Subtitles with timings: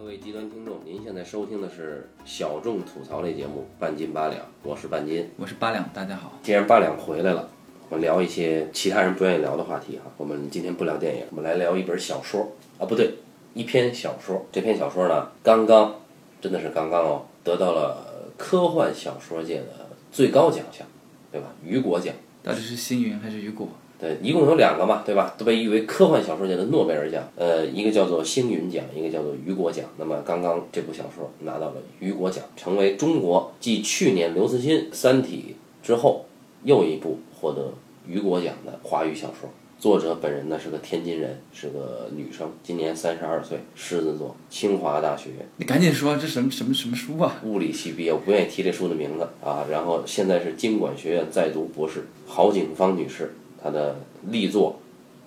[0.00, 5.28] 各位极端听众，您现在收听的是小众吐槽类节目《半斤八两》，我是半斤。
[5.36, 6.38] 我是八两，大家好。
[6.42, 7.46] 既然八两回来了，
[7.90, 10.10] 我们聊一些其他人不愿意聊的话题哈。
[10.16, 13.12] 我们今天不聊电影，我们来聊一本小说啊，不对，
[13.52, 14.46] 一篇小说。
[14.50, 15.94] 这篇小说呢，刚刚，
[16.40, 20.86] 真的是刚刚哦，得到了科幻小说界的最高奖项，
[21.30, 21.48] 对吧？
[21.62, 22.14] 雨果奖。
[22.42, 23.68] 到底是星云还是雨果？
[24.00, 25.34] 对，一共有两个嘛，对吧？
[25.36, 27.22] 都被誉为科幻小说界的诺贝尔奖。
[27.36, 29.84] 呃，一个叫做星云奖，一个叫做雨果奖。
[29.98, 35.54] 那么刚刚这部小说拿到了雨果奖，成为中国继去年刘慈欣《三体》
[35.86, 36.24] 之后
[36.64, 37.74] 又一部获得
[38.06, 39.50] 雨果奖的华语小说。
[39.78, 47.40] 作者本人呢是个天津人，是个女生，今年三十二岁，狮子座，清华大学你赶紧说，这什么什么什么书啊？
[47.44, 49.66] 物理系毕业，我不愿意提这书的名字啊。
[49.70, 53.34] 然后现在是经管学院在读博士，郝景芳女士。
[53.62, 53.96] 他的
[54.28, 54.80] 力作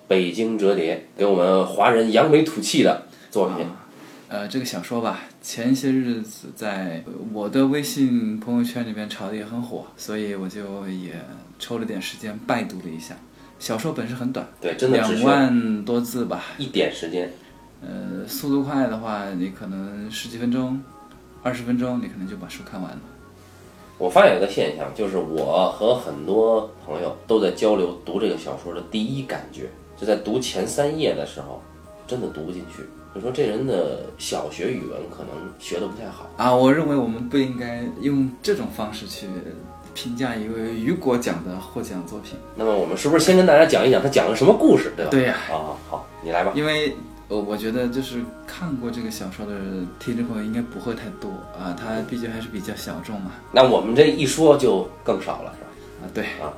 [0.08, 3.66] 《北京折叠》，给我们华人扬眉吐气的作品。
[4.28, 11.12] 呃，这个小说吧，前些日子在我的微信朋友圈里面炒的也很火，所以我就也
[11.58, 13.14] 抽了点时间拜读了一下。
[13.60, 17.30] 小说本身很短，对，真的两万多字吧，一点时间。
[17.80, 20.82] 呃，速度快的话，你可能十几分钟、
[21.42, 23.00] 二十分钟，你可能就把书看完了。
[24.04, 31.62] 我发现一个现象，就是我和很多朋友都在交流读这个小说的第一感觉，就在读前三页的时候，
[32.06, 32.82] 真的读不进去。
[33.14, 36.54] 就说这人的小学语文可能学的不太好啊。
[36.54, 39.26] 我认为我们不应该用这种方式去
[39.94, 42.36] 评价一位雨果奖的获奖作品。
[42.54, 45.10] 那么我们是不是先跟大家讲一讲他讲了什么故事，对吧？
[45.10, 45.34] 对呀。
[45.50, 46.52] 啊，好，你来吧。
[46.54, 46.94] 因为。
[47.28, 49.52] 我我觉得就是看过这个小说的
[49.98, 53.32] 听众朋友应该不会太多啊，它毕竟还是比较小众嘛。
[53.52, 55.68] 那我们这一说就更少了，是吧？
[56.02, 56.52] 啊，对啊，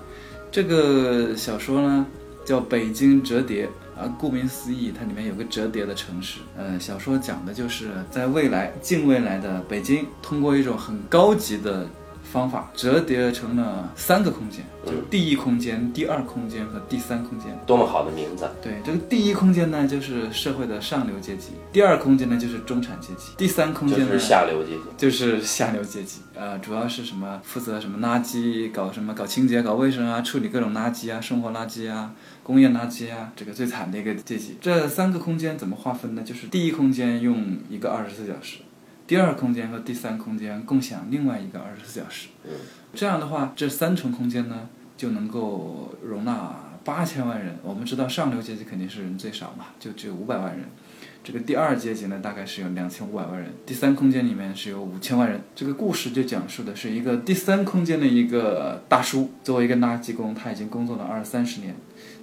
[0.51, 2.07] 这个小说呢
[2.45, 3.67] 叫《北京折叠》
[4.01, 6.41] 啊，顾名思义，它里面有个折叠的城市。
[6.59, 11.87] 呃，小说讲的就是在未来近未来的北京，通过一种很高级的。
[12.31, 17.57] 方法折叠成了三个空间，就第一空间、第二空间和第三空间。
[17.67, 18.49] 多么好的名字！
[18.63, 24.83] 对，这个第一空间呢，就是社会的上流阶级；第二空间呢，就是中产阶级；第三空间呢，就是下流阶级。
[24.97, 26.21] 就是下流阶级。
[26.35, 27.41] 呃，主要是什么？
[27.43, 34.59] 负责什么垃圾，搞什么搞清洁、搞卫生啊，处理各种垃圾啊，生活垃圾啊，工业垃圾啊，这个最惨的一个阶级。
[34.61, 36.23] 这三个空间怎么划分呢？
[36.23, 38.59] 就是第一空间用一个二十四小时。
[39.07, 42.29] 第二空间和第三空间共享另外一个二十四小时，
[42.93, 47.57] 这样的话，这三重空间呢就能够容纳八千万人。
[47.63, 50.67] 我们知道上流阶级肯定是人最少嘛，就只有五百万人。
[51.23, 53.53] 这个第二阶级呢，大概是有两千五百万人。
[53.65, 55.41] 第三空间里面是有五千万人。
[55.55, 61.75] 这个故事就讲述的是一个第三空间的一个大叔，作为一个垃圾工，他已经工作了二三十年。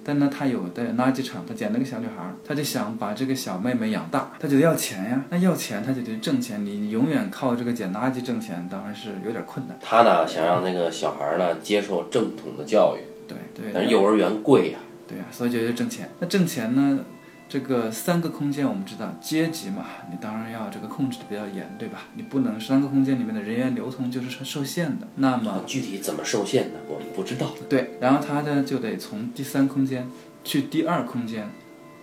[0.04, 5.24] 但呢，他有的垃圾场，他捡了个小女孩，他就想把这个小妹妹养大，他就要钱呀。
[5.30, 6.64] 那要钱，他就得挣钱。
[6.64, 9.78] 你永远靠这个捡垃圾挣钱，当然是有点困难。
[9.80, 13.00] 他呢，想让那个小孩呢接受正统的教育。
[13.26, 13.72] 对对。
[13.72, 14.78] 但是幼儿园贵呀。
[15.08, 16.08] 对呀，所以就得挣钱。
[16.18, 17.00] 那挣钱呢？
[17.48, 22.04] 这个三个空间，我们知道阶级嘛，你当然要这个控制的比较严，对吧？
[22.14, 25.06] 你不能三个空间里面的人员流通就是受限的。
[25.16, 26.80] 那么具体怎么受限呢？
[26.88, 27.50] 我们不知道。
[27.68, 30.08] 对，然后他呢就得从第三空间
[30.42, 31.48] 去第二空间，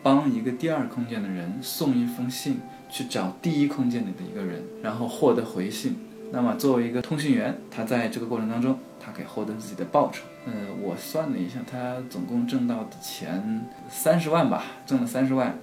[0.02, 5.98] 帮一个第二空间的人送一封信去找第一空间里的一个人，然后获得回信。
[6.32, 10.24] 那么作为一个通讯员，他在这个过程当中，他可以获得自己的报酬。
[10.46, 15.58] 呃，我算了一下，他总共挣到的钱三十万吧，挣了三十万，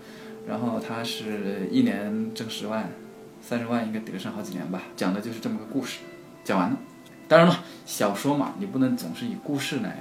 [0.46, 2.90] 然后他是一年挣十万，
[3.40, 4.82] 三十万应该抵得上好几年吧。
[4.96, 5.98] 讲的就是这么个故事，
[6.44, 6.76] 讲完了。
[7.26, 9.96] 当然了，小说嘛，你不能总是以故事来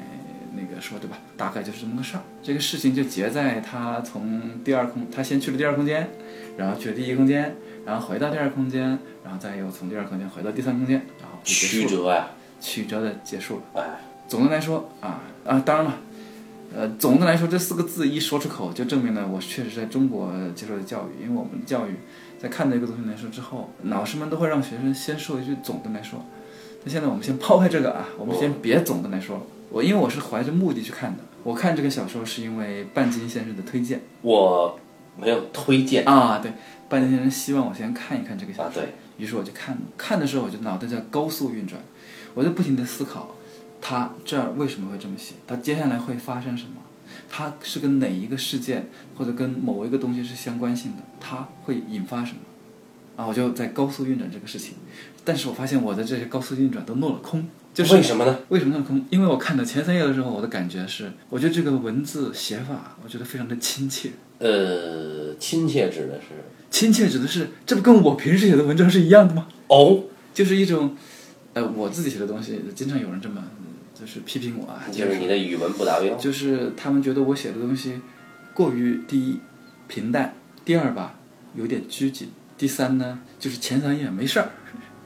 [0.56, 1.18] 那个说，对吧？
[1.36, 2.24] 大概就是这么个事儿。
[2.42, 6.10] 这个事情就结在他从第二空，他先去了第二空间，
[6.58, 7.56] 然后去了第一空间。
[7.86, 13.62] 然后回到第二空间，然后再又从第二空间回到第三空间，然后曲折啊，曲折的结束了。
[13.76, 13.84] 哎，
[14.28, 15.98] 总的来说啊啊，当然了，
[16.76, 21.24] 呃，总的来说这四个字一说出口，就证明了我确实在中国接受的教育。
[21.24, 21.96] 因为我们教育
[22.38, 26.26] 在看这个东西来说之后，老师们都会让学生先说一句总的来说。
[26.84, 29.48] 那现在我们先抛开这个啊，我们先别总的来说。
[29.70, 34.02] 我因为我是怀着目的去看的，我看这个小说是因为半斤先生的推荐。
[34.22, 34.80] 我
[35.18, 36.52] 没有推荐啊，对。
[36.90, 39.82] 半斤先生希望我先看一看这个小说，对于是我就看了。
[39.98, 41.82] 看的时候，我就脑袋在高速运转，
[42.34, 43.36] 我就不停地思考，
[43.82, 45.36] 他这儿为什么会这么写？
[45.46, 46.82] 他接下来会发生什么？
[47.30, 51.04] 他是跟哪一个事件或者跟某一个东西是相关性的？
[51.20, 52.40] 他会引发什么？
[53.16, 54.76] 啊，我就在高速运转这个事情，
[55.24, 57.48] 但是我发现我的这些高速运转都落了空。
[57.74, 58.40] 就是为什么呢？
[58.50, 59.06] 为什么那么空？
[59.12, 64.12] 因为我看到前三页的时候，我的感觉是，我觉得这个文字写法，我觉得非常的亲切。
[64.40, 66.28] 呃，亲切指的是
[66.72, 69.48] 亲切指的是，这不跟我平时写的文章是一样的吗？
[69.68, 70.04] 哦，
[70.34, 70.96] 就是一种，
[71.54, 73.44] 呃，我自己写的东西，经常有人这么，
[74.00, 76.16] 就是批评我啊，就是你的语文不达标。
[76.16, 78.00] 就是他们觉得我写的东西
[78.54, 79.40] 过于第一
[79.88, 81.16] 平淡，第二吧
[81.56, 84.50] 有点拘谨，第三呢就是前三页没事儿，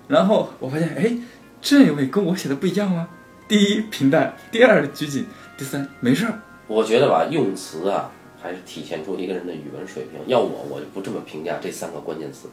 [0.07, 1.17] 然后我发现哎，
[1.61, 3.07] 这一位跟我写的不一样啊？
[3.47, 5.25] 第一平淡，第二拘谨，
[5.57, 6.39] 第三没事儿。
[6.67, 8.09] 我觉得吧，用词啊，
[8.41, 10.19] 还是体现出一个人的语文水平。
[10.27, 12.49] 要我，我就不这么评价这三个关键词，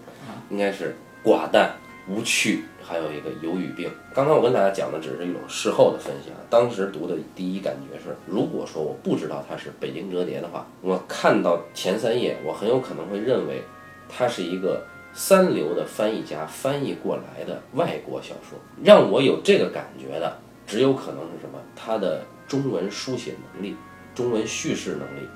[0.50, 1.76] 应该是寡淡、
[2.08, 3.90] 无趣，还有一个有语病。
[4.14, 13.62] 刚刚我跟大家讲的只是一种事后的分析啊，当时读的第一感觉是，如果说我不知道它是北京折叠的话，我看到前三页，我很有可能会认为
[14.08, 14.82] 它是一个
[15.12, 18.58] 三流的翻译家翻译过来的外国小说。
[18.82, 21.58] 让我有这个感觉的，只有可能是什么？
[21.76, 23.76] 他的中文书写能力。
[24.14, 25.28] 中文叙事能力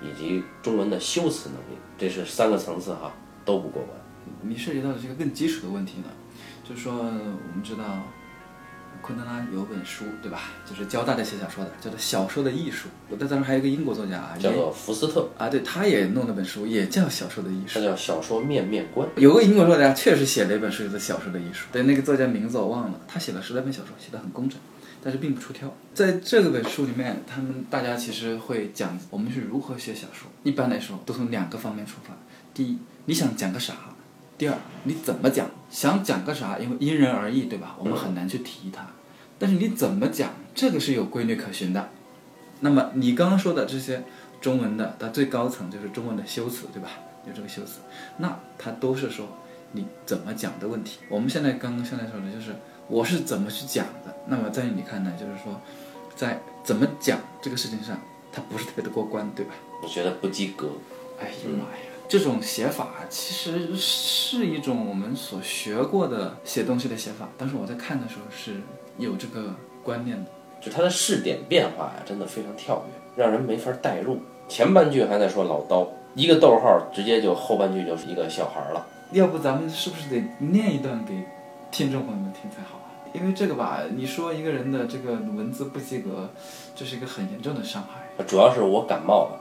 [0.00, 3.12] 以及中文的修辞能力，这是三个层次哈
[3.44, 3.98] 都不过关。
[4.42, 6.08] 你涉及到的这个更基础的问题呢，
[6.68, 8.02] 就是说我们知道
[9.00, 12.88] 昆德拉有本书对吧，就是教大家写小说的，叫做《小说的艺术》。
[13.08, 17.80] 我在当时还有一个英国作家啊，叫做福斯特啊，对，他也弄了本书，也叫《小说的艺术他》。
[17.84, 19.08] 叫小说面面观。
[19.16, 24.58] 有个英国作家确实写了一本书，叫做《小说的艺术》，对，那个作家名字我忘了，他写了十来本小说，写得很工整。
[25.00, 30.28] 但是并不出挑，在这个本书里面，他们大家其实会讲我们是如何写小说。
[30.42, 32.12] 一般来说，都从两个方面出发：
[32.52, 33.74] 第一，你想讲个啥；
[34.38, 35.50] 第二，你怎么讲。
[35.68, 37.76] 想讲个啥，因为因人而异，对吧？
[37.78, 38.86] 我们很难去提它。
[39.38, 41.90] 但是你怎么讲，这个是有规律可循的。
[42.60, 44.02] 那么你刚刚说的这些
[44.40, 46.88] 中文的，它最高层就是中文的修辞，对吧？
[47.26, 47.80] 有这个修辞，
[48.16, 49.26] 那它都是说
[49.72, 51.00] 你怎么讲的问题。
[51.10, 52.54] 我们现在刚刚现在说的就是
[52.86, 54.14] 我是怎么去讲的。
[54.28, 55.60] 那么在你看来，就是说，
[56.16, 58.00] 在怎么讲这个事情上，
[58.32, 59.52] 它不是特别的过关，对吧？
[59.82, 60.70] 我觉得不及格。
[61.20, 68.62] 哎呀妈呀，这种写法其实是一种我们所学过的写东西的写法，但是我在看的时候是
[68.96, 70.30] 有这个观念的。
[70.60, 74.18] 就它的视点变化呀，真的非常跳跃，让人没法代入。
[74.48, 78.84] 前半句还在说老刀，一个逗号，直接就后半句就是一个小孩了。
[79.12, 81.22] 要不咱们是不是得念一段给
[81.70, 82.90] 听众朋友们听才好啊？
[83.12, 86.28] 因为这个吧，你说一个人的这个文字不及格，
[86.74, 88.24] 这是一个很严重的伤害。
[88.24, 89.40] 主要是我感冒了。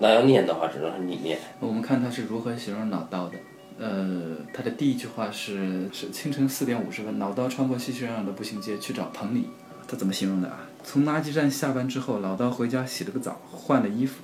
[0.00, 1.38] 那要念的话，只能是你念。
[1.60, 3.36] 我们看他是如何形容老刀的。
[3.78, 9.46] 呃，他的第一句话是是清晨四点五十分，老刀穿过熙熙攘攘的步行街去找彭里。
[9.86, 10.66] 他怎么形容的啊？
[10.82, 14.22] 从垃圾站下班之后，老刀回家洗了个澡，换了衣服，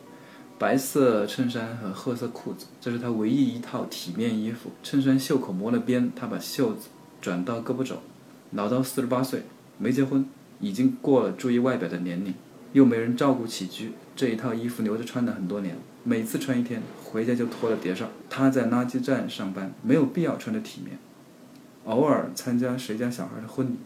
[0.59, 4.71] 白色衬衫和褐色裤子，这是他唯一一套体面衣服。
[4.83, 6.89] 衬衫袖口磨了边，他把袖子
[7.21, 7.97] 转到胳膊肘。
[8.53, 9.43] 老刀四十八岁，
[9.77, 10.25] 没结婚，
[10.61, 12.33] 已经过了注意外表的年龄，
[12.77, 18.11] 又没人照顾起居，这一套衣服留着穿了很多年，每次穿一天，回家就脱了叠上。
[18.29, 20.99] 他在垃圾站上班，没有必要穿得体面，
[21.87, 23.77] 偶尔参加谁家小孩的婚礼，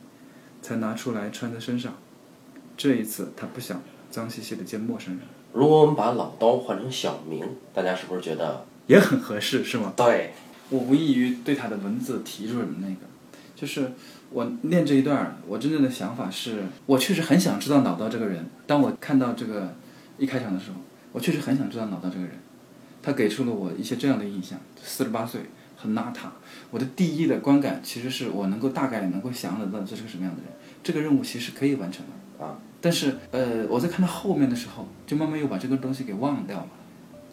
[0.61, 1.95] 才拿出来穿在身上。
[2.77, 5.23] 这一次他不想脏兮兮的见陌生人，
[5.53, 9.93] 如果我们把老刀换成小明，大家是不是觉得也很合适，是吗？
[9.97, 10.33] 对？
[10.69, 13.07] 我无异于对他的文字提出了那个，
[13.61, 13.93] 就是
[14.31, 18.47] 我念这一段，我真正的想法是，我确实很想知道老道这个人。
[18.67, 19.75] 当我看到这个
[20.17, 20.79] 一开场的时候，
[21.13, 22.31] 我确实很想知道老道这个人，
[23.03, 25.43] 他给出了我一些这样的印象：四十八岁，
[25.77, 26.29] 很邋遢。
[26.71, 30.51] 我的第一的观感其实是我能够大概能够想得到这是个什么样的人，
[30.83, 32.57] 这个任务其实可以完成的啊。
[32.81, 36.69] 但是呃，我在看到后面的时候，就慢慢又把这个东西给忘掉了，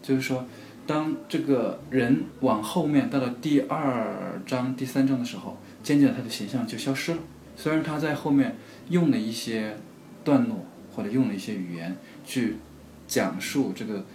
[0.02, 0.46] 就是说。
[0.88, 7.20] 当这个人往后面到了第二章、第三章的时候，渐渐他的形象就消失了。
[7.58, 8.56] 虽然他在后面
[8.90, 9.78] 用了一些
[10.24, 10.66] 段落
[10.96, 12.56] 或者用了一些语言去
[13.08, 14.06] 讲述这个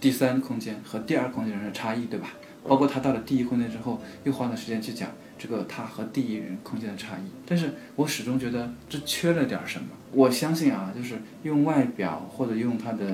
[0.00, 2.30] 第三空间和第二空间上的差异，对吧？
[2.68, 7.22] 包括他到了第一空间之后，又花了时间去讲这个他和第一人空间的差异。
[7.46, 9.88] 但是我始终觉得这缺了点什么。
[10.12, 13.06] 我相信啊，就是用外表或者用他的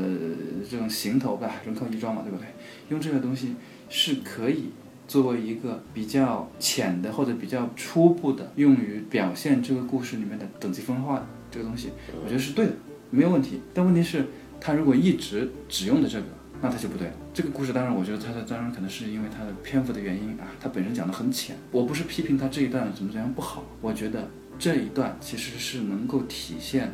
[0.68, 2.46] 这种行头吧，人靠衣装嘛，对不对？
[2.90, 3.54] 用这个东西
[3.88, 4.70] 是可以
[5.08, 11.90] 作为一个比较浅的或者比较初步的用于表现这个故事里面的等级分化这个东西，
[12.23, 12.73] 我觉得是对的，
[13.11, 13.61] 没有问题。
[13.75, 14.26] 但问题是，
[14.61, 16.26] 他如果一直只用的这个，
[16.64, 17.14] 那他就不对了。
[17.35, 21.54] 这个故事当然，我觉得他的当然可能是因为他的篇幅的原因啊，他本身讲的很浅。
[21.71, 26.90] 我不是批评他这一段怎么怎么样不好，我觉得这一段其实是能够体现。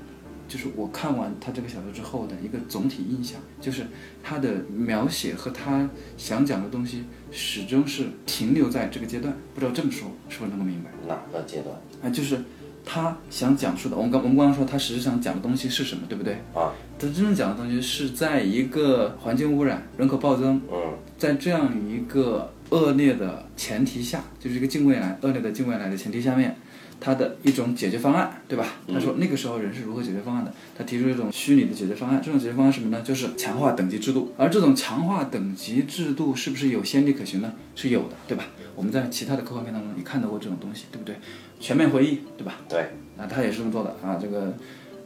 [0.48, 3.86] 就是我看完他这个小说之后的一个总体印象，就是
[4.20, 9.32] 他的描写和他想讲的东西始终是停留在这个阶段。
[9.54, 10.90] 不知道这么说是不是能够明白？
[11.06, 11.76] 哪个阶段？
[12.02, 12.36] 啊，就是
[12.84, 16.34] 他想讲述的，我们刚我们刚刚说他实际上讲的东西是什么，对不对？
[16.54, 26.56] 啊，他真正讲的东西是在一个环境污染、人口暴增，嗯，在这样一个恶劣的前提下，就是一个近未来恶劣的近未来的前提下面，
[26.98, 28.66] 他的一种解决方案，对吧？
[28.92, 30.52] 他说那个时候人是如何解决方案的？
[30.76, 33.02] 他提出一种虚拟的解决方案，这种解决方案是什么呢？
[33.02, 34.32] 就是强化等级制度。
[34.36, 37.52] 而这种强化等级制度是不是有先例可循呢？
[37.74, 38.44] 是有的，对吧？
[38.74, 41.16] 我们在其他的科幻片当中也看到过这种东西，对不对？
[41.60, 42.54] 全面回忆，对吧？
[42.68, 42.80] 对，
[43.16, 44.18] 啊，他也是这么做的啊。
[44.20, 44.52] 这个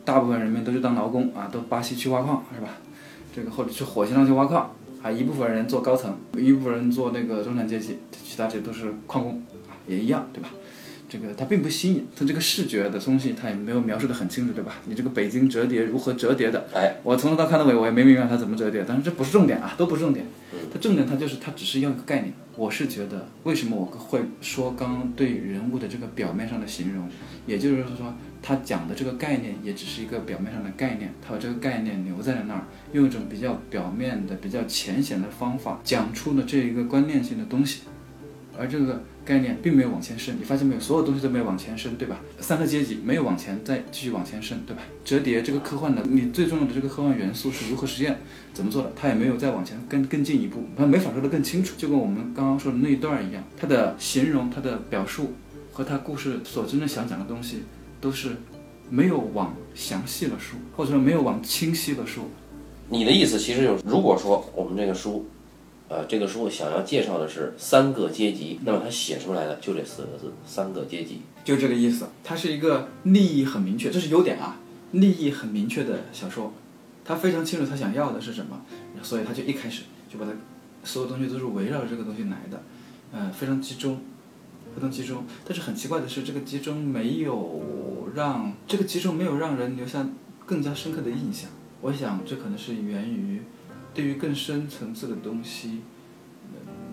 [0.04, 2.68] 大部分人们都去当劳工啊，都巴西去挖矿，是吧？
[3.34, 10.48] 这个或者去火星上去挖矿啊，一部分人做高层，一部分人做那个中产阶级，其他这都是矿工啊，也一样，对吧？
[11.14, 14.74] 这个它并不新颖，它这个视觉的东西它也没有描述的很清楚，对吧？
[14.86, 16.66] 你这个北京折叠如何折叠的？
[16.74, 20.26] 哎，我从头到看到尾，我也没明白它怎么折叠，但是这不是重点啊，都不是重点。
[20.72, 22.32] 它重点它就是它只是要一个概念。
[22.56, 27.08] 我是觉得，为什么我会说刚刚对人物的这个表面上的形容，
[27.46, 37.82] 也就是说，他讲的这个概念也只是一个表面上的概念，他把这个概念留在了那儿，用一种比较表面的、比较浅显的方法讲出了这一个观念性的东西，
[38.58, 39.00] 而这个。
[39.24, 40.80] 概念并没有往前伸，你发现没有？
[40.80, 42.20] 所有东西都没有往前伸，对吧？
[42.40, 44.82] 三个阶级没有往前再继续往前伸，对吧？
[45.04, 48.18] 折叠这个科幻的，你最重要的这个科幻元素是如何实现？
[48.52, 48.92] 怎么做的？
[48.94, 51.74] 它也没有再往前更更进一步，它没法说得更清楚。
[51.78, 55.32] 就跟我们刚刚说的那一段一样，它的形容、它的表述
[55.72, 57.62] 和它故事所真正想讲的东西，
[58.00, 58.36] 都是
[58.90, 62.24] 没有往详细了说，或者说没有往清晰了说。
[62.90, 65.26] 你的意思其实就是，如果说我们这个书。
[65.86, 72.06] 呃，这个书想要介绍的是三个阶级，那么他写出来的就这四个字：三个阶级，就这个意思。
[72.24, 74.58] 它是一个利益很明确，这是优点啊，
[74.92, 76.54] 利益很明确的小说，
[77.04, 78.62] 他非常清楚他想要的是什么，
[79.02, 80.32] 所以他就一开始就把它
[80.84, 82.62] 所有东西都是围绕着这个东西来的，
[83.12, 84.00] 呃，非常集中，
[84.74, 85.22] 非常集中。
[85.44, 90.08] 但是很奇怪的是，这个集中没有让这个集中没有让人留下
[90.46, 91.50] 更加深刻的印象。
[91.82, 93.42] 我想这可能是源于。
[93.94, 95.82] 对于更深层次的东西，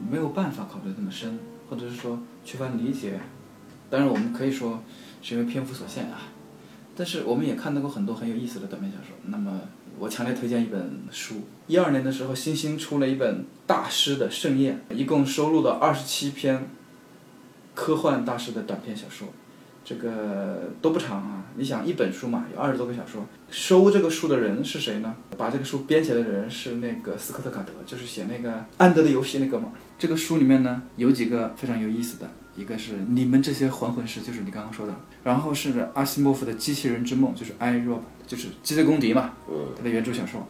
[0.09, 1.39] 没有办法考虑那么深，
[1.69, 3.19] 或者是说缺乏理解。
[3.89, 4.83] 当然，我们可以说
[5.21, 6.21] 是因为篇幅所限啊。
[6.95, 9.15] 但是我们也看到过很多很有意思的短篇小说。
[9.25, 9.59] 那么，
[9.97, 11.41] 我强烈推荐一本书。
[11.67, 16.69] 一二年的时候，新星出了一本《大师的盛宴》，一共收录了二十七篇
[17.73, 19.29] 科幻大师的短篇小说。
[19.83, 21.40] 这个都不长啊！
[21.55, 23.25] 你想一本书嘛，有二十多个小说。
[23.49, 25.13] 收这个书的人是谁呢？
[25.37, 29.69] 把这个书编写的人是那个斯科特·卡德，就是写那个《安德的游戏》那个嘛。
[29.99, 34.95] 这个书里面呢，有几个非常有意思的，一个是你们这些还魂师，就是你刚刚说的。
[35.23, 39.33] 然后是阿西莫夫的《机器人之梦》，就是 I Robot，就是机械公敌嘛，
[39.75, 40.47] 他的原著小说。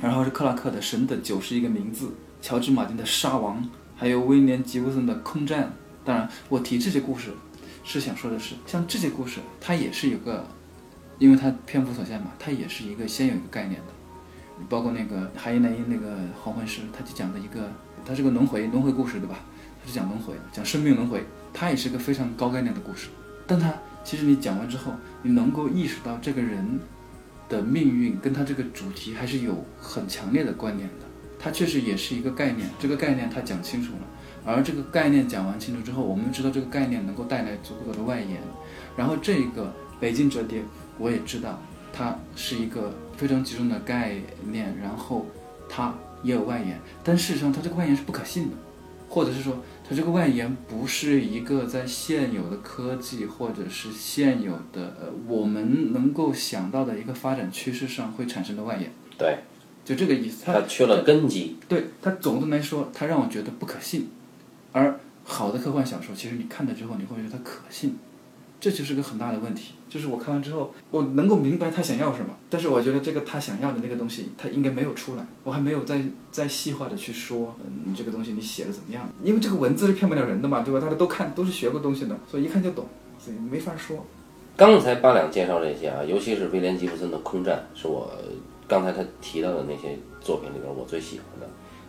[0.00, 2.06] 然后是克拉克的《神的九十一个名字》，
[2.40, 3.62] 乔治·马丁的《沙王》，
[3.96, 5.64] 还有威廉·吉布森的《空战》。
[6.04, 7.30] 当然，我提这些故事。
[7.88, 10.46] 是想说的是，像这些故事，它也是有个，
[11.18, 13.86] 因为它篇幅所限嘛，它也是一个先有一个概念的。
[14.68, 17.70] 包括那个海因莱因那个黄昏师，他就讲的一个，
[18.04, 19.38] 它是个轮回轮回故事，对吧？
[19.80, 23.08] 它是讲轮回，讲生命轮回，它也是个非常高概念的故事。
[23.46, 24.92] 但它其实你讲完之后，
[25.22, 26.80] 你能够意识到这个人
[27.48, 31.06] 的命运跟他这个主题还是有很强烈的关联的。
[31.38, 34.00] 它确实也是一个概念，这个概念它讲清楚了。
[34.44, 38.40] 而这个概念讲完清楚之后，我们知道这个概念能够带来足够的外延，
[38.96, 40.62] 然后这个北京折叠，
[40.98, 41.60] 我也知道
[41.92, 44.16] 它是一个非常集中的概
[44.50, 45.26] 念，然后
[45.68, 48.56] 它也有外延，但事实上它这个外延是不可信的，
[49.08, 58.90] 或者是说它这个外延不是一个在现有的科技或者是现有的呃我们能够想到的一个发展趋势上会产生的外延。
[59.16, 59.38] 对，
[59.84, 60.44] 就这个意思。
[60.46, 61.56] 它缺了根基。
[61.68, 64.08] 对它总的来说，它让我觉得不可信。
[64.78, 67.96] 而好的科幻小说，其实你看了之后，你会觉得它可信，
[68.60, 69.74] 这就是个很大的问题。
[69.88, 75.26] 就是我看完之后，我能够明白他想要什么，但是我觉得这个他想要的那个东西，他应该没有出来。
[75.44, 79.08] 我还没有再再细化的去说，嗯，这个东西你写的怎么样？
[79.24, 80.78] 因为这个文字是骗不了人的嘛，对吧？
[80.80, 82.86] 大家都看，都是学过东西的，所以一看就懂，
[83.18, 84.04] 所以没法说。
[84.56, 88.10] 刚才八两介绍这些啊，尤其是威廉吉布森的《空战》，是我
[88.66, 91.48] 刚才他提到的那些作品里边我最喜欢的。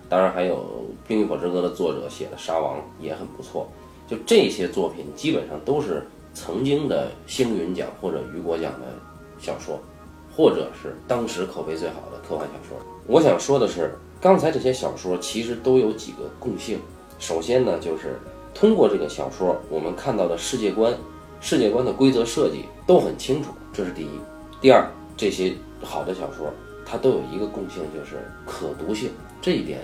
[0.10, 0.56] 当然还有
[1.08, 3.70] 《冰与火之歌》的作者写的《沙王》也很不错，
[4.08, 8.88] 就这些作品基本上都是曾经的星云奖或者雨果奖的
[9.40, 9.80] 小说，
[10.36, 12.78] 或者是当时口碑最好的科幻小说。
[13.06, 16.80] 我想说的是，刚才这些小说其实都有几个共性。
[17.20, 18.20] 首先呢，就是
[18.54, 20.92] 通过这个小说，我们看到的世界观、
[21.40, 24.10] 世界观的规则设计都很清楚，这是第一。
[24.60, 26.52] 第二，这些好的小说
[26.84, 29.82] 它都有一个共性，就是可读性，这一点。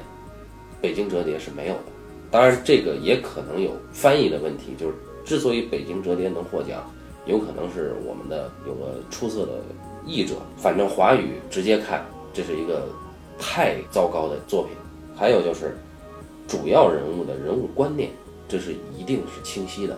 [0.82, 1.84] 北京折叠是没有的，
[2.29, 4.74] 当然这个也可能有翻译的问题。
[4.77, 6.84] 就是之所以北京折叠能获奖，
[7.25, 9.53] 有可能是我们的有个出色的
[10.05, 12.88] 译者，反正华语直接看，这是一个
[13.39, 14.72] 太糟糕的作品。
[15.15, 15.77] 还有就是
[16.48, 18.12] 主要人物的人物观念，
[18.48, 19.98] 这是一定是清晰的。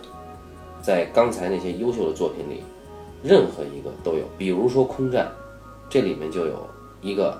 [0.80, 2.62] 在刚才那些优秀的作品里，
[3.22, 5.26] 任何一个都有，比如说《空战》，
[5.90, 6.66] 这里面就有
[7.02, 7.38] 一个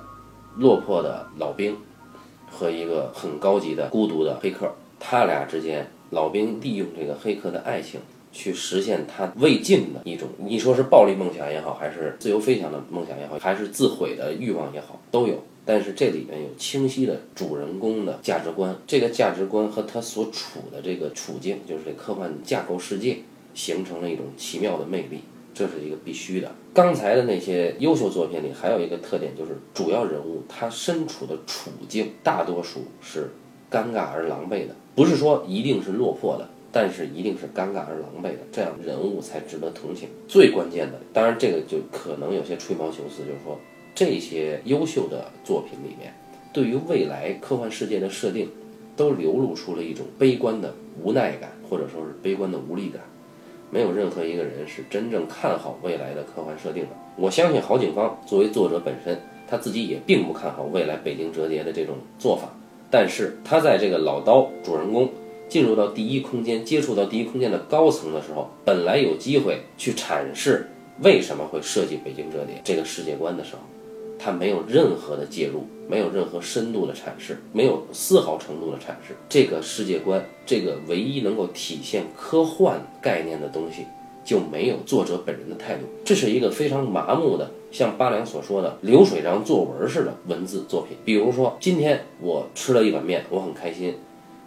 [0.57, 1.77] 落魄的老兵
[2.51, 8.01] 和一个很高级的孤独的黑客，他俩之间，老兵利用这个黑客的爱情。
[8.31, 15.43] 去实现他未尽的一种，你说是暴力梦想也好，还是自由飞翔的梦想也好，还是自毁的欲望也好，都有。
[15.65, 23.17] 但是这里面有清晰的主人公的价值观，这个价值观和他所处的这个处境，就是这科幻架构世界，
[23.55, 25.21] 形成了一种奇妙的魅力，
[25.55, 26.53] 这是一个必须的。
[26.79, 33.33] 刚才的那些优秀作品里，还有一个特点就是主要人物他身处的处境，大多数是
[33.69, 36.49] 尴尬而狼狈的，不是说一定是落魄的。
[36.71, 40.09] 但是一定是尴尬而狼狈的，这样人物才值得同情。
[40.29, 43.59] 最关键的，当然这个就可能有些吹毛求疵，就是说
[43.93, 46.15] 这些优秀的作品里面，
[46.53, 48.49] 对于未来科幻世界的设定，
[48.97, 53.03] 都流露出了一种悲观的无奈感，或者说是悲观的无力感。
[53.71, 56.91] 没有任何一个人是真正看好未来的科幻设定的。
[57.17, 62.49] 我相信郝景芳作为作者本身，他自己也并不看好未来北京折叠的这种做法。
[62.91, 65.11] 但是他在这个老刀主人公。
[65.49, 70.69] 进入到第一空间，接触到第一空间的高层的时候，本来有机会去阐释
[71.01, 73.63] 为什么会设计北京折叠这个世界观的时候，
[74.19, 83.87] 他没有任何的介入，没有任何深度的阐释，没有丝毫程度的阐释这个世界观，这个唯一能够体现科幻概念的东西，
[84.25, 85.83] 就没有作者本人的态度。
[86.05, 90.97] 这是一个非常麻木的，像八良所说的流水账作文似的文字作品。
[91.05, 93.95] 比如说，今天我吃了一碗面，我很开心。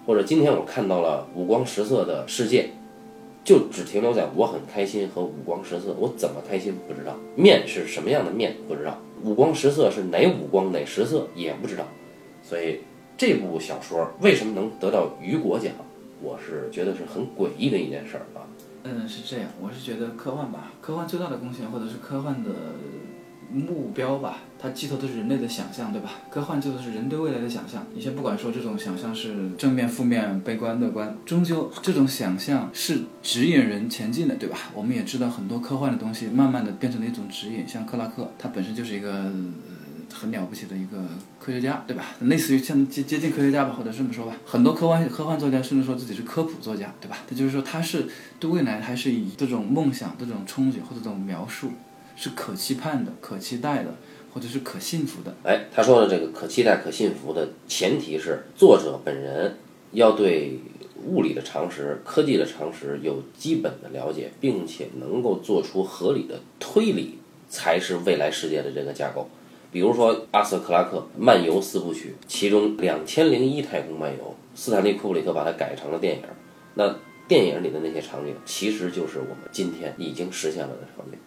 [0.05, 2.71] 或者今天我看到了五光十色的世界，
[3.43, 5.95] 就只停留在我很开心和五光十色。
[5.99, 11.87] 我怎么开心不知道，面是什么样的面不知道，五光十色是哪五光哪十色也不知道。
[12.43, 12.79] 所以
[13.17, 15.71] 这部小说为什么能得到雨果奖，
[16.21, 18.47] 我是觉得是很诡异的一件事儿啊。
[18.83, 22.49] 嗯，是这样，我是觉得科幻吧，科幻最大的贡献或者是科幻的。
[23.53, 26.11] 目标吧，它寄托的是人类的想象，对吧？
[26.29, 27.85] 科幻寄托的是人对未来的想象。
[27.93, 34.57] 你先不管说这种想象是正面、负面、悲观、乐观，终究这种想象是指引人前进的，对吧？
[34.73, 37.67] 我们也知道很多科幻的东西，慢慢的变成了一种指引。
[37.67, 39.31] 像克拉克，他本身就是一个
[40.13, 40.97] 很了不起的一个
[41.39, 42.05] 科学家，对吧？
[42.21, 44.35] 类似于像接接近科学家吧，或者这么说吧。
[44.45, 47.17] 很多科幻科幻作家甚至说自己是科普作家，对吧？
[47.29, 48.07] 他就是说他是
[48.39, 51.71] 对未来还是以这种梦想、这种憧憬或者这种描述。
[52.21, 53.95] 是可期盼的、可期待的，
[54.31, 55.35] 或者是可信服的。
[55.41, 59.57] 哎，他说的这个可期待、可信服的前提是作者本人
[59.93, 60.59] 要对
[61.07, 67.17] 物理的常识、科技的常识有基本的了解，并且能够做出合理的推理，
[67.49, 69.27] 才是未来世界的这个架构。
[69.71, 76.21] 比如说阿瑟克拉克漫游四部曲，其中《两千零一太空漫游》，斯坦利库布里克把它改成了电影。
[76.75, 76.95] 那
[77.27, 81.17] 电影里的那些场景，其实就是我们今天已经实现了的场景。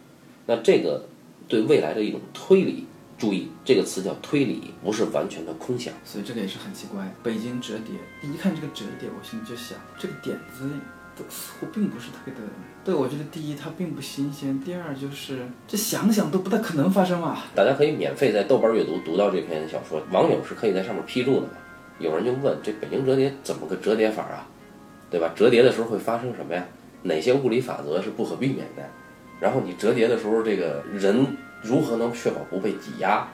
[0.47, 1.07] 那这个
[1.49, 5.93] 对未来的一种推理，注意这个词叫推理，不是完全的空想。
[6.05, 7.15] 所以这个也是很奇怪。
[7.23, 7.95] 北京折叠，
[8.29, 10.69] 一看这个折叠，我心里就想，这个点子
[11.29, 12.41] 似乎并不是特别的。
[12.85, 17.47] 对我觉得第一它并不新鲜，第二就是这想想都不太可能发生啊。
[17.55, 21.53] 大家可以免费在豆瓣阅读读到这篇小说，网友是可以在上面批注的嘛。
[21.99, 24.47] 有人就问这北京折叠怎么个折叠法啊？
[25.11, 25.33] 对吧？
[25.35, 26.67] 折叠的时候会发生什么呀？
[27.05, 28.83] 哪些物理法则是不可避免的？
[29.45, 31.27] 然后你折叠的时候，这个人
[31.61, 33.29] 如何能确保不被挤压？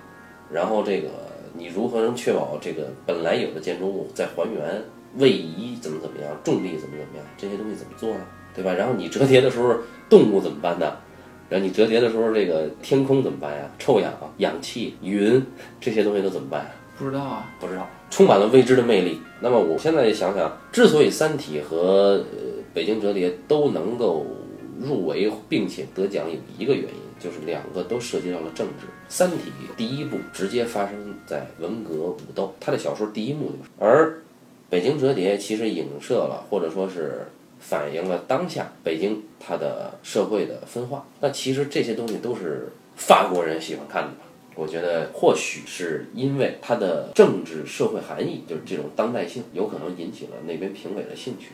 [0.50, 1.08] 然后这个
[1.54, 4.82] 你如何能确保这个本来有的建筑物在还原
[5.18, 7.24] 位移怎么怎么样，重力怎么怎么样？
[7.38, 8.26] 这些东西怎么做呢？
[8.52, 8.72] 对吧？
[8.72, 9.72] 然后你折叠的时候，
[10.08, 10.96] 动物怎么办呢？
[11.48, 13.70] 然后你折叠的时候，这个天空怎么办呀？
[13.78, 15.40] 臭氧、氧气、云
[15.80, 16.70] 这些东西都怎么办呀？
[16.98, 19.20] 不知道啊，不知道，充满了未知的魅力。
[19.38, 24.26] 那么我现在想想，之所以《三体》和呃北京折叠都能够。
[24.80, 28.86] 入围并且得奖有一个原因，就是两个都涉及到了政治。
[29.08, 29.36] 《三体》
[29.76, 34.10] 第一部直接发生在文革武斗，他的小说第一幕就是；而
[34.68, 37.26] 《北京折叠》其实影射了，或者说是
[37.58, 41.06] 反映了当下北京它的社会的分化。
[41.20, 44.24] 那其实这些东西都是法国人喜欢看的吧？
[44.56, 51.52] 我觉得或许是因为它的政治社会含义，就是这种当代性，有可能引起了那边评委的兴趣。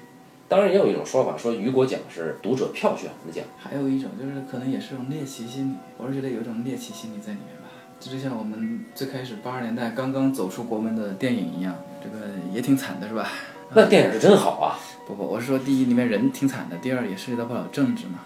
[0.49, 3.45] 当然也有一种说法，说雨果奖是读者票选的奖。
[3.59, 7.69] 还有一种就是可能也是种猎奇心理，我是觉得有一种猎奇心理在里面吧。
[7.99, 13.29] 这就像我们最开始八十年代刚刚走出国门的电影一样，这个也挺惨的，是吧？
[13.75, 14.79] 那电影是真好啊！
[15.09, 18.21] 不不，我是说第一里面人挺惨的，第二也涉及到不少政治嘛。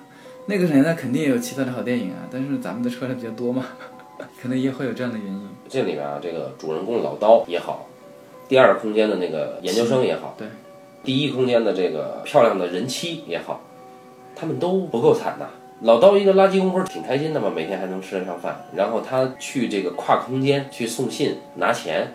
[0.47, 3.65] 那个年代肯定也有其他的好电影啊，但是咱们的车来比较多嘛，
[4.43, 5.49] 可能也会有这样的原因。
[5.69, 7.87] 这里面啊，这个主人公老刀也好，
[8.49, 10.49] 第二空间的那个研究生也好，对，
[11.03, 13.61] 第一空间的这个漂亮的人妻也好，
[14.37, 15.47] 他们都不够惨呐。
[15.83, 18.65] 老刀一个垃圾工不是挺开心的吗，每天还能吃得上饭。
[18.75, 22.13] 然后他去这个跨空间去送信拿钱，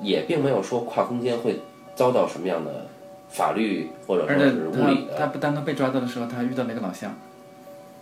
[0.00, 1.60] 也并没有说跨空间会
[1.94, 2.86] 遭到什么样的
[3.28, 5.12] 法律或者说是物理的。
[5.12, 7.14] 他他不当他被抓到的时候，他还遇到了一个老乡，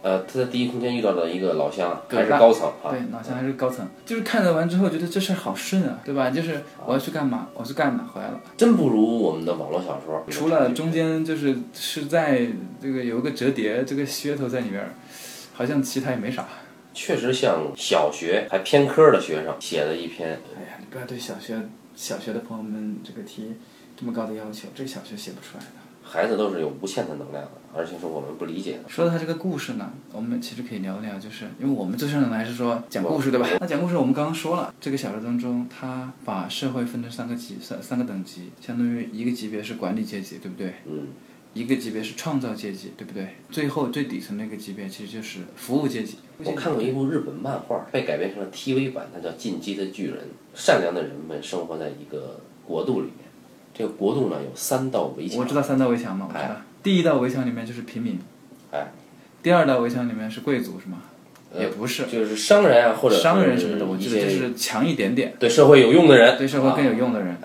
[0.03, 2.91] 呃，他在第一空间遇到了一个老乡，还是高层啊。
[2.91, 6.31] 对，老乡还是高层，就是看了完之后觉得这事儿好顺啊，对吧？
[6.31, 8.41] 就是我要去干嘛，我去干嘛，回来了。
[8.57, 10.25] 真不如我们的网络小说。
[10.31, 12.47] 除了中间就是是在
[12.81, 14.83] 这个有一个折叠这个噱头在里边，
[15.53, 16.49] 好像其他也没啥。
[16.95, 21.57] 确实像小学还偏科的学生写的一篇，哎呀，你不要对小学
[21.95, 23.55] 小学的朋友们这个提
[23.97, 25.80] 这么高的要求，这个小学写不出来的。
[26.11, 28.88] 孩子都是有无限的能量的，而且是我们不理解的。
[28.88, 33.49] 说到他这个故事呢，我们其实可以聊聊，就是因为我们最擅长的还是说讲故事，对吧？
[33.61, 40.75] 那讲故事我们刚刚说了，这个小说当中，他把社会分成三个级三三个等级，相当于一个级别是管理阶级，对不对？
[40.87, 41.07] 嗯，
[41.55, 43.37] 一个级别是创造阶级，对不对？
[43.49, 46.16] 最后最底层那个级别其实就是服务阶级。
[46.42, 50.16] 我看过一部日本漫画，被改编成了 TV 版，它叫《进击的巨人》。
[50.53, 53.30] 善良的人们生活在一个国度里面，
[53.74, 55.44] 这个国度呢有三道围墙我。
[55.44, 56.56] 知道三道围墙嘛，我知道。
[56.83, 58.18] 第一道围墙里面就是平民，
[58.70, 58.92] 哎，
[59.42, 60.98] 第二道围墙里面是贵族，是吗？
[61.59, 67.37] 也不是，就是商人啊，或者商人什么的，我一记得就是强一点点，对社会有用的人，对社会更有啊用的人。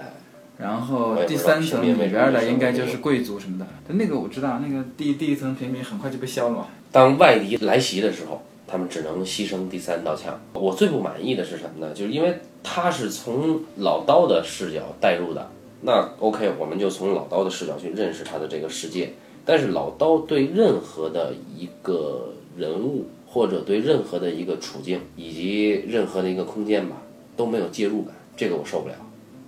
[0.57, 6.67] 然后第三层里边的应该就是贵族什么的，但那个我知道，那个第第一层平民很快就被消了嘛。
[6.91, 10.39] 当外敌来袭的时候，他们只能牺牲第三道墙。
[10.53, 11.93] 我最不满意的是什么呢？
[11.93, 15.49] 就是因为他是从老刀的视角带入的，
[15.85, 19.13] 那 OK，我们就从老刀的视角去认识他的这个世界。
[19.45, 27.03] 但是老刀对任何的一个人物，或者对任何的一个处境，以及任何的一个空间吧，
[27.37, 28.95] 都没有介入感，这个我受不了。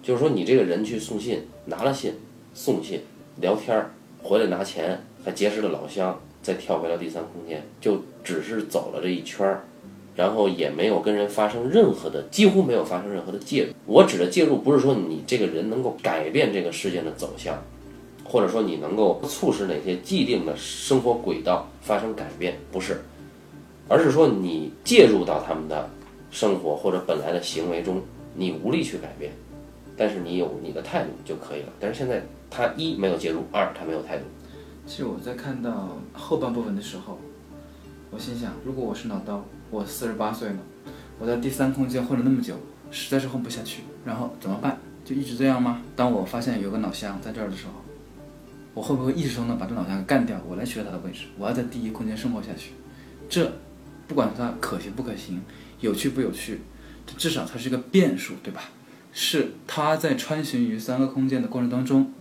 [0.04, 2.13] 就是说，你这个人去送信，拿了信，
[2.54, 3.02] 送信，
[3.41, 9.65] 聊天儿，回来拿钱，还结识了老乡，再跳回到第三空间，就只是走了这一圈儿，
[10.17, 13.69] 然后也没有跟人发生任何的，几乎没有发生任何的介入。
[13.86, 17.56] 我指的介入，不是说你这个人能够改变这个事件的走向，
[18.25, 22.99] 或者说你能够促使哪些既定的生活轨道发生改变，不是，
[23.88, 25.88] 而是说你介入到他们的
[26.32, 28.01] 生活或者本来的行为中，
[28.34, 29.32] 你无力去改变。
[29.95, 31.69] 但是你有你的态度就可以了。
[31.80, 34.23] 但是现在他一没有介入，二他没有态度。
[34.88, 37.19] 其实我在看到后半部分的时候，
[38.10, 40.56] 我心想，如果我是老刀，我四十八岁了，
[41.20, 42.56] 我在第三空间混了那么久，
[42.89, 44.78] 实在是混不下去，然后怎么办？
[45.04, 45.82] 就一直这样吗？
[45.96, 47.74] 当我发现有个老乡在这儿的时候，
[48.74, 51.26] 我会不会一时冲动把这老乡给干掉，我来取代他的位置？
[51.38, 52.72] 我要在第一空间生活下去，
[53.30, 53.52] 这
[54.08, 55.41] 不管它可行不可行，
[55.82, 56.62] 有趣不有趣，
[57.17, 58.62] 至少它是一个变数，对吧？
[59.12, 62.13] 是他在穿行于三个空间的过程当中，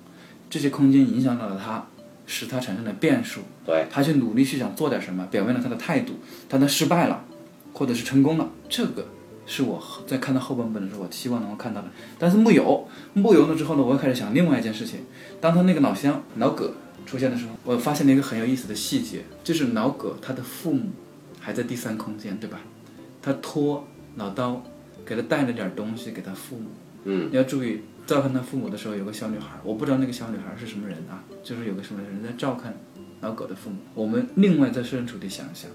[0.48, 1.86] 这些空间影响到了他，
[2.26, 3.40] 使他产生了变数。
[3.64, 6.14] 对，他去努力去想做点什么，表明了他的态度，
[6.48, 7.24] 但他失败了，
[7.72, 9.06] 或者是成功了，这个
[9.46, 11.88] 是我在看到后半本的时候，我希望能够看到的。
[12.18, 15.00] 但是木有，木有了之后呢，我又开始想另外一件事情。
[15.40, 16.72] 当他那个老乡老葛
[17.04, 20.90] 出现的时候，我发现了一个很有意思的细节，就是老葛他的父母
[21.40, 22.60] 还在第三空间，对吧？
[23.22, 23.86] 他托
[24.16, 24.62] 老刀
[25.04, 26.70] 给他带了点东西给他父母。
[27.04, 32.72] 嗯，你要注意，照看他父母的时候，有个小女孩，我不知道那个小女孩是什么人啊，就是有个什么人在照看
[33.20, 33.76] 老葛的父母。
[33.94, 35.68] 我们另外再设身处地想一想，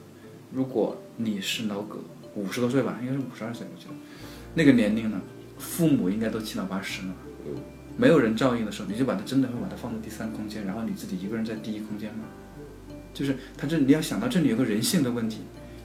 [0.51, 1.99] 如果你是老葛，
[2.35, 3.93] 五十多岁吧，应该是五十二岁，我觉得
[4.55, 5.19] 那个年龄呢，
[5.57, 7.13] 父母应该都七老八十了，
[7.97, 12.23] 没有人照应的时候，你就把他真的会把他放在第三空间，然后你自己一个人在第一空间吗？
[13.13, 15.39] 就是他这你要想到这里有个人性的问题，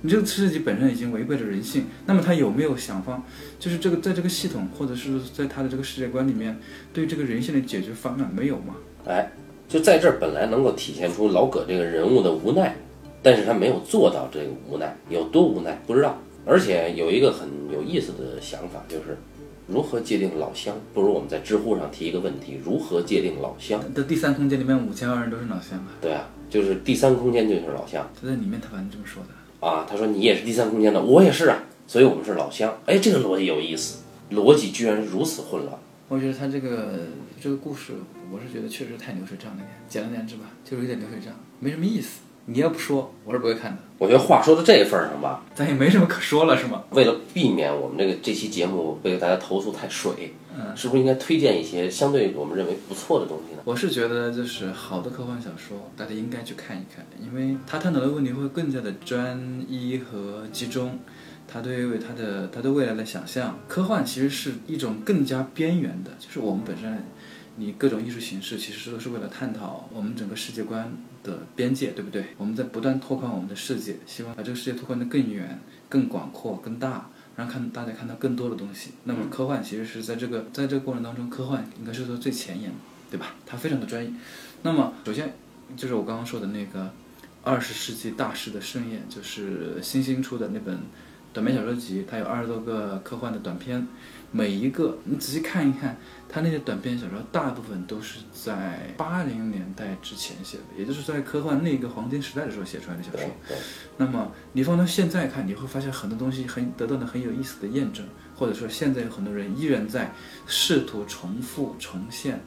[0.07, 3.21] 你这个设计本身已经违背了人性，那么他有没有想方，
[3.59, 6.57] 就是这个在这个系统或者是在他的这个世界观里面，
[6.93, 8.77] 对这个人性的解决方案没有吗？
[9.05, 9.33] 哎，
[9.69, 12.77] 就在这儿本来能够体现出老葛这个人物的无奈，
[13.21, 16.17] 但是他没有做到这个无奈，有多无奈不知道。
[16.45, 19.19] 而且有一个很有意思的想法，就是
[19.67, 20.73] 如何界定老乡？
[20.95, 23.83] 不如我们在知乎上提一个问题：如何界定老乡？
[23.93, 29.31] 的第三空间里面五千万人都是老乡啊，对啊，就是第三空间就是老乡他在里面他反正这么说的。
[29.67, 29.87] 啊。
[29.89, 32.77] 他说你也是第三空间的，我也是啊，所以我们是老乡。
[32.87, 33.99] 哎，这个逻辑有意思，
[34.31, 35.79] 逻辑居然如此混乱。
[36.09, 37.07] 我觉得他这个
[37.41, 37.95] 这个故事，
[38.31, 42.21] 我是觉得确实太流水账了点，简而言之吧，就是有点流水账，没什么意思。
[42.49, 43.79] 你要不说，我是不会看的。
[43.99, 46.85] 我觉得话说到这份儿上吧，咱也没什么可说了，是吗？
[46.91, 53.63] 为了避免我们这个这期节目被大家投诉太水，嗯，是不是应该推荐一些相对我们认为不错的东西呢？
[53.65, 60.99] 我是觉得就是好的科幻小说，大家应该去看一看，因为他探讨的问题会更加的专一和集中。
[61.49, 67.05] 他对为他的他对未来的想象，科幻其实是一种更加边缘的，就是我们本身，
[67.55, 70.93] 你各种艺术形式其实都是为了探讨我们整个世界观
[71.23, 72.25] 的边界，对不对？
[72.37, 78.91] 我们在不断拓宽我们的世界，希望把这个世界拓宽得更远、更广阔、更大，让看大家看到更多的东西。
[79.05, 82.77] 那么科幻其实是在这个在这个过程当中，科幻应该是说最前沿的，
[83.11, 83.35] 对吧？
[83.47, 84.11] 它非常的专业。
[84.63, 85.37] 那么首先
[85.77, 86.91] 就是我刚刚说的那个
[87.43, 90.81] 二十世纪大师的盛宴，就是新星出的那本。
[91.37, 93.87] 短篇小说集，它有二十多个科幻的短篇，
[94.33, 95.95] 每一个你仔细看一看，
[96.31, 103.29] 它那些短篇小说大部分都是在八零年代之前写的，也就是在科幻那个黄金时代的时候写出来的小说。
[103.99, 110.15] 那么你放到现在看，你会发现很多东西很得到了很有意思的验证，或者说现在有很多人依然在
[110.47, 112.41] 试图重复重现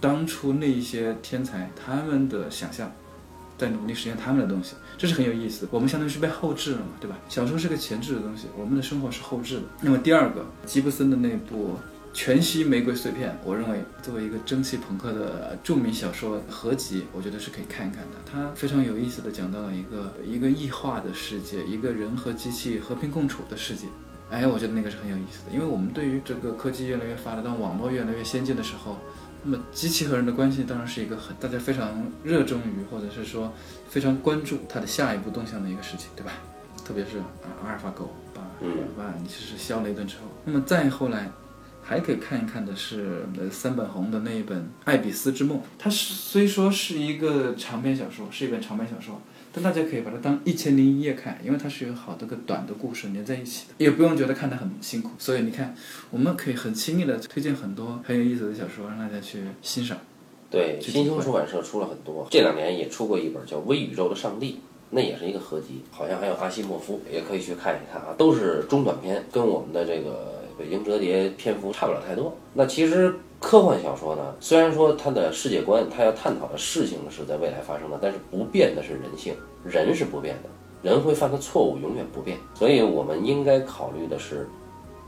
[0.00, 2.90] 当初那一些天才他们的想象。
[3.62, 5.68] 在努力实现他们的东西，这是很有意思。
[5.70, 7.16] 我们相当于是被后置了嘛，对吧？
[7.28, 9.62] 小说是个前置的东西，我们的生活是后置的。
[9.80, 11.74] 那么第二个，吉布森的那部
[12.12, 18.18] 《全息玫瑰碎片》，我认为作为一个蒸汽朋克的著名小说合集，我觉得是可以看一看的。
[18.28, 23.86] 它非常有意思的讲到了一个一个异化的世界，一个人和机器和平共处的世界。
[24.28, 28.98] 哎，我觉得那个是很有意思的，因为我们对于这个科技越来越发达，当网络越来越先进的时候。
[29.44, 33.52] 那么机器和人的关系当然是一个很大家非常热衷于，或者是说
[33.88, 36.32] 非常关注它的下一步动向的一个事情，对吧？
[36.84, 37.24] 特别是啊，
[37.64, 38.42] 阿尔法狗把
[38.96, 41.30] 把你其实削了一顿之后，那么再后来
[41.82, 49.20] 还可以看一看的是呃三本红的那一本《爱比斯之梦》，它虽说是一个长篇小说，是一本长篇小说。
[49.52, 55.10] 但大家可以把它当一千零一夜看，因为它是有好多个短的故事连在一起的，也不用觉得看得很辛苦。
[55.18, 55.74] 所以你看，
[56.10, 59.98] 我们可以很轻易的推荐很多很有意思的小说，让大家去欣赏。
[60.50, 64.52] 对，新星出版社出了很多，这两年也出过一本叫《微宇宙的上帝》，
[64.90, 72.36] 那也是一个合集，好像还有阿西莫夫，也可以去看一看啊，都是中短篇，跟我们的这个《北京折叠》篇幅差不了太多。
[72.54, 73.14] 那其实。
[73.42, 80.48] 科幻小说呢，虽然说它的世界观，它要探讨的事情是在未来发生的，但是不变的是人性，人是不变的，
[80.80, 82.38] 人会犯的错误永远不变。
[82.54, 84.48] 所以我们应该考虑的是，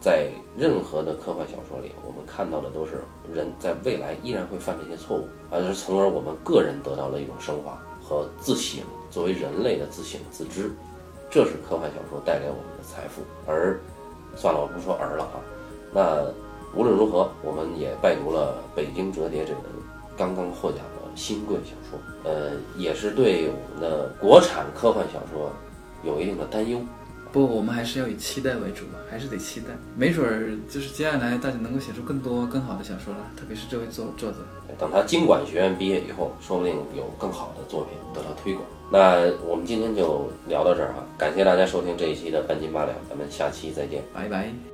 [0.01, 10.71] 在任何的科幻小说里，我们看到的都是人在未来依然会犯这些错误，而是从而我们个人得到了一种升华和自省，作为人类的自省自知，
[11.31, 13.23] 这是科幻小说带给我们的财富。
[13.47, 13.81] 而，
[14.37, 15.41] 算了，我不说儿了啊，
[15.95, 16.44] 那。
[16.75, 19.65] 无论如何，我们也拜读了《北京折叠》这本
[20.17, 25.51] 刚刚获奖的新贵小说，呃，也是对我们的国产科幻小说
[26.03, 26.81] 有一定的担忧。
[27.33, 34.37] 不，我们还是要以期待为主吧，还是得期待，没准儿就是接下来大家能够写出更多更好的小说了，特别是这位作作者。
[34.79, 38.65] 等他经管学院毕业以后，说不定有更好的作品得到推广。
[38.89, 44.74] 那我们今天就聊到这儿哈，感谢大家收听这一期的半斤八两，咱们下期再见，拜拜。